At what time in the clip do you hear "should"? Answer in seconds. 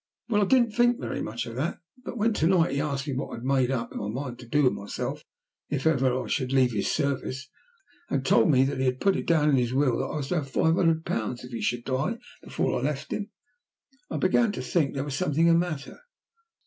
6.25-6.51, 11.61-11.85